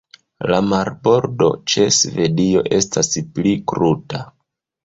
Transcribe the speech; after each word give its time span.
La 0.51 0.61
marbordo 0.69 1.49
ĉe 1.73 1.85
Svedio 1.97 2.65
estas 2.79 3.13
pli 3.37 3.55
kruta. 3.75 4.27